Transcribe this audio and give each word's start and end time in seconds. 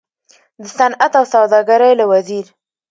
د 0.61 0.63
صنعت 0.77 1.13
او 1.19 1.25
سوداګرۍ 1.33 1.93
له 1.99 2.05
وزیر 2.11 2.45